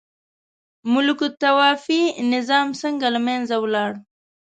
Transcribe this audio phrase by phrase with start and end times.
[0.91, 2.01] ملوک الطوایفي
[2.33, 3.91] نظام څنګه له منځه ولاړ؟